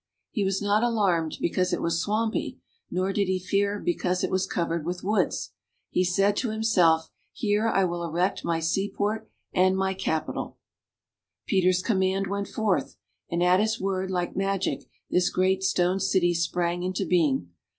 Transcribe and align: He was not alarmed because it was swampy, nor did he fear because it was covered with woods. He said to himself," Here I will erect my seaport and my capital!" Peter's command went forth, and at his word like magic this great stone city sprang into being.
He 0.31 0.43
was 0.43 0.63
not 0.63 0.81
alarmed 0.81 1.37
because 1.39 1.71
it 1.71 1.79
was 1.79 2.01
swampy, 2.01 2.59
nor 2.89 3.13
did 3.13 3.27
he 3.27 3.37
fear 3.37 3.79
because 3.79 4.23
it 4.23 4.31
was 4.31 4.47
covered 4.47 4.83
with 4.83 5.03
woods. 5.03 5.51
He 5.91 6.03
said 6.03 6.35
to 6.37 6.49
himself," 6.49 7.11
Here 7.31 7.67
I 7.69 7.85
will 7.85 8.03
erect 8.03 8.43
my 8.43 8.59
seaport 8.61 9.29
and 9.53 9.77
my 9.77 9.93
capital!" 9.93 10.57
Peter's 11.47 11.83
command 11.83 12.25
went 12.25 12.47
forth, 12.47 12.95
and 13.29 13.43
at 13.43 13.59
his 13.59 13.79
word 13.79 14.09
like 14.09 14.35
magic 14.35 14.85
this 15.11 15.29
great 15.29 15.61
stone 15.63 15.99
city 15.99 16.33
sprang 16.33 16.81
into 16.81 17.05
being. 17.05 17.49